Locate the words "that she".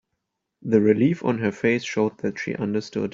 2.21-2.55